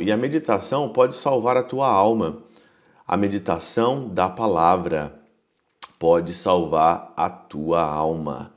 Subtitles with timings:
[0.00, 2.42] E a meditação pode salvar a tua alma.
[3.06, 5.14] A meditação da palavra
[5.98, 8.52] pode salvar a tua alma.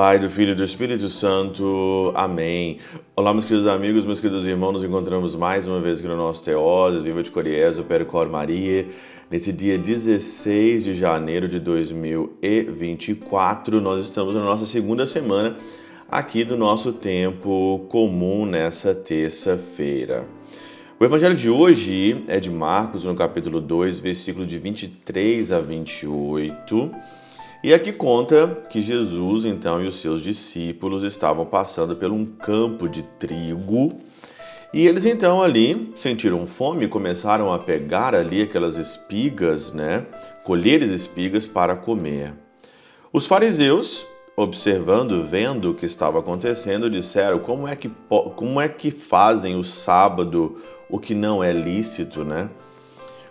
[0.00, 2.10] Pai, do Filho e do Espírito Santo.
[2.16, 2.78] Amém.
[3.20, 6.42] Olá, meus queridos amigos, meus queridos irmãos, nos encontramos mais uma vez aqui no nosso
[6.42, 8.88] Teoses, Viva de Coriésio, Percor Maria,
[9.30, 13.78] nesse dia 16 de janeiro de 2024.
[13.78, 15.54] Nós estamos na nossa segunda semana
[16.10, 20.24] aqui do nosso tempo comum nessa terça-feira.
[20.98, 26.90] O evangelho de hoje é de Marcos, no capítulo 2, versículo de 23 a 28.
[27.62, 32.88] E aqui conta que Jesus, então, e os seus discípulos estavam passando por um campo
[32.88, 33.98] de trigo.
[34.72, 40.06] E eles então ali sentiram fome e começaram a pegar ali aquelas espigas, né?
[40.42, 42.32] Colher as espigas para comer.
[43.12, 47.90] Os fariseus, observando, vendo o que estava acontecendo, disseram: como é que,
[48.36, 52.48] como é que fazem o sábado o que não é lícito, né?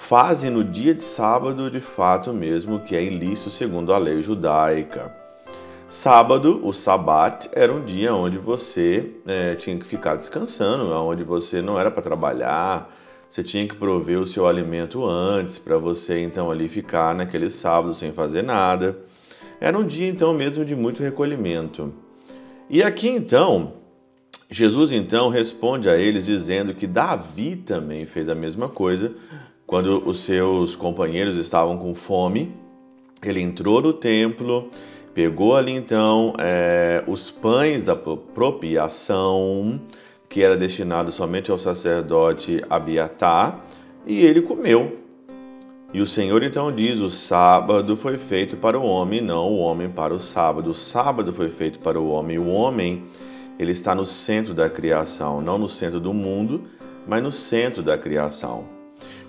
[0.00, 5.14] Fazem no dia de sábado de fato mesmo que é ilícito segundo a lei judaica.
[5.88, 11.60] Sábado, o sabat, era um dia onde você é, tinha que ficar descansando, onde você
[11.60, 12.90] não era para trabalhar,
[13.28, 17.94] você tinha que prover o seu alimento antes, para você então ali ficar naquele sábado
[17.94, 18.98] sem fazer nada.
[19.60, 21.92] Era um dia então mesmo de muito recolhimento.
[22.68, 23.74] E aqui então,
[24.48, 29.14] Jesus então responde a eles dizendo que Davi também fez a mesma coisa
[29.70, 32.52] quando os seus companheiros estavam com fome,
[33.22, 34.68] ele entrou no templo,
[35.14, 39.80] pegou ali então é, os pães da propiação,
[40.28, 43.64] que era destinado somente ao sacerdote Abiatar,
[44.04, 44.98] e ele comeu.
[45.94, 49.88] E o Senhor então diz: o sábado foi feito para o homem, não o homem
[49.88, 50.70] para o sábado.
[50.70, 52.40] O sábado foi feito para o homem.
[52.40, 53.04] O homem,
[53.56, 56.64] ele está no centro da criação, não no centro do mundo,
[57.06, 58.79] mas no centro da criação.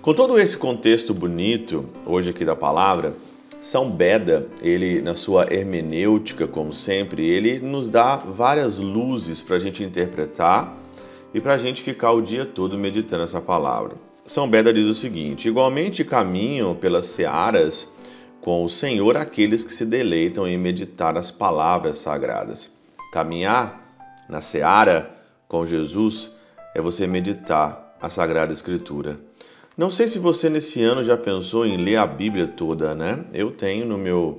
[0.02, 3.14] Com todo esse contexto bonito, hoje aqui da palavra,
[3.60, 9.58] São Beda, ele na sua hermenêutica, como sempre, ele nos dá várias luzes para a
[9.60, 10.76] gente interpretar
[11.32, 13.94] e para a gente ficar o dia todo meditando essa palavra.
[14.26, 17.92] São Beda diz o seguinte: igualmente caminham pelas searas
[18.40, 22.72] com o Senhor aqueles que se deleitam em meditar as palavras sagradas.
[23.12, 23.80] Caminhar
[24.28, 25.14] na seara
[25.46, 26.32] com Jesus
[26.74, 29.30] é você meditar a Sagrada Escritura.
[29.76, 33.24] Não sei se você nesse ano já pensou em ler a Bíblia toda, né?
[33.32, 34.36] Eu tenho no meu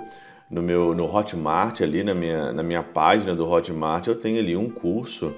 [0.50, 4.56] no meu no Hotmart ali na minha na minha página do Hotmart, eu tenho ali
[4.56, 5.34] um curso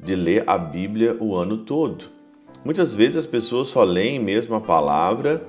[0.00, 2.06] de ler a Bíblia o ano todo.
[2.64, 5.46] Muitas vezes as pessoas só leem mesmo a palavra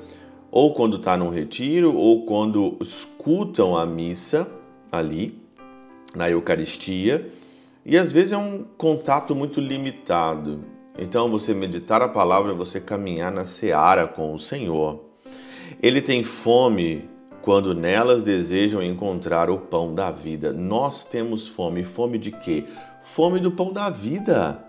[0.52, 4.48] ou quando está num retiro ou quando escutam a missa
[4.92, 5.42] ali
[6.14, 7.28] na Eucaristia,
[7.84, 10.77] e às vezes é um contato muito limitado.
[10.98, 15.04] Então, você meditar a palavra, você caminhar na seara com o Senhor.
[15.82, 17.08] Ele tem fome
[17.42, 20.52] quando nelas desejam encontrar o pão da vida.
[20.52, 21.84] Nós temos fome.
[21.84, 22.66] Fome de quê?
[23.02, 24.64] Fome do pão da vida.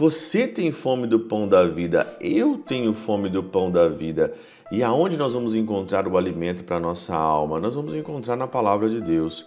[0.00, 4.32] Você tem fome do pão da vida, eu tenho fome do pão da vida.
[4.72, 7.60] E aonde nós vamos encontrar o alimento para a nossa alma?
[7.60, 9.46] Nós vamos encontrar na palavra de Deus.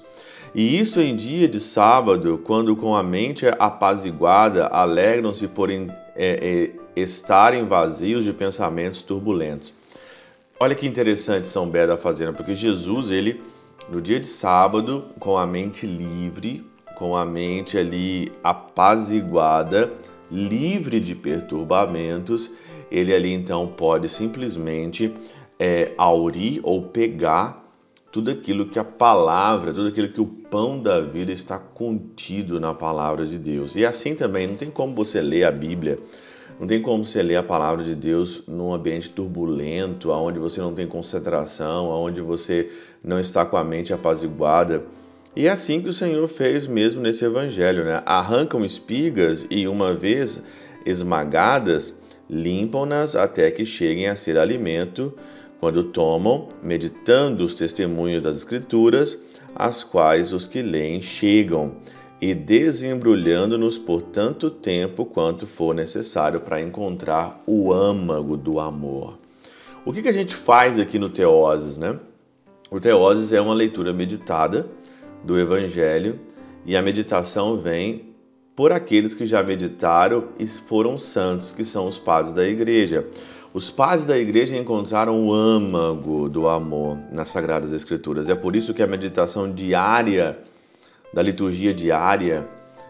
[0.56, 6.72] E isso em dia de sábado, quando com a mente apaziguada alegram-se por é, é,
[6.96, 9.74] estarem vazios de pensamentos turbulentos.
[10.60, 13.42] Olha que interessante São Beda fazendo, porque Jesus, ele,
[13.90, 16.64] no dia de sábado, com a mente livre,
[16.96, 19.92] com a mente ali apaziguada,
[20.30, 22.52] livre de perturbamentos,
[22.92, 25.12] ele ali então pode simplesmente
[25.60, 27.63] é, aurir ou pegar
[28.14, 32.72] tudo aquilo que a palavra, tudo aquilo que o pão da vida está contido na
[32.72, 33.76] palavra de Deus.
[33.76, 35.98] E assim também, não tem como você ler a Bíblia,
[36.60, 40.76] não tem como você ler a palavra de Deus num ambiente turbulento, onde você não
[40.76, 42.70] tem concentração, onde você
[43.04, 44.84] não está com a mente apaziguada.
[45.36, 48.04] E é assim que o Senhor fez mesmo nesse evangelho, né?
[48.06, 50.44] Arrancam espigas e uma vez
[50.86, 51.98] esmagadas,
[52.30, 55.12] limpam-nas até que cheguem a ser alimento
[55.64, 59.18] quando tomam, meditando os testemunhos das Escrituras,
[59.56, 61.76] às quais os que leem chegam,
[62.20, 69.18] e desembrulhando-nos por tanto tempo quanto for necessário para encontrar o âmago do amor.
[69.86, 71.98] O que, que a gente faz aqui no Teoses, né?
[72.70, 74.68] O Teoses é uma leitura meditada
[75.24, 76.20] do Evangelho
[76.66, 78.14] e a meditação vem
[78.54, 83.08] por aqueles que já meditaram e foram santos, que são os padres da igreja.
[83.54, 88.28] Os pais da igreja encontraram o âmago do amor nas Sagradas Escrituras.
[88.28, 90.40] É por isso que a meditação diária,
[91.14, 92.48] da liturgia diária,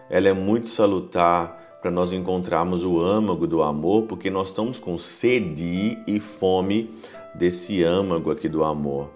[0.09, 4.97] ela é muito salutar para nós encontrarmos o âmago do amor, porque nós estamos com
[4.97, 6.89] sede e fome
[7.35, 9.11] desse âmago aqui do amor.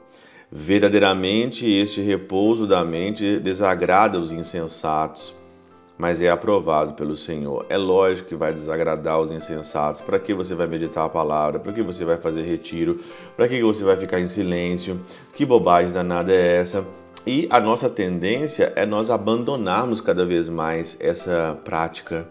[0.51, 5.33] Verdadeiramente, este repouso da mente desagrada os insensatos,
[5.97, 7.65] mas é aprovado pelo Senhor.
[7.69, 10.01] É lógico que vai desagradar os insensatos.
[10.01, 11.59] Para que você vai meditar a palavra?
[11.59, 12.99] Para que você vai fazer retiro?
[13.35, 14.99] Para que você vai ficar em silêncio?
[15.33, 16.85] Que bobagem danada é essa?
[17.25, 22.29] E a nossa tendência é nós abandonarmos cada vez mais essa prática.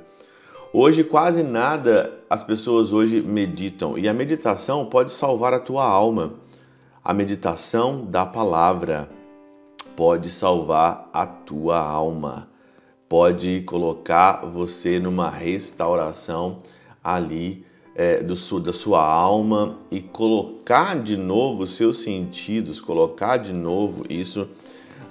[0.73, 6.35] Hoje quase nada as pessoas hoje meditam e a meditação pode salvar a tua alma.
[7.05, 9.09] A meditação da palavra
[9.95, 12.49] pode salvar a tua alma,
[13.09, 16.59] pode colocar você numa restauração
[17.03, 17.65] ali
[17.95, 24.05] é, do, da sua alma e colocar de novo os seus sentidos, colocar de novo
[24.11, 24.49] isso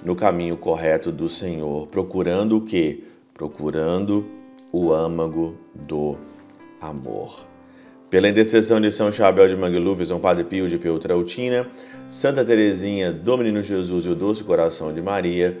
[0.04, 3.04] no caminho correto do Senhor, procurando o que?
[3.34, 4.24] Procurando
[4.70, 6.16] o âmago do
[6.80, 7.46] amor.
[8.08, 11.66] Pela intercessão de São Chabel de Mangluf, São Padre Pio de Peutrautina,
[12.08, 15.60] Santa Teresinha, do Menino Jesus e o Doce Coração de Maria,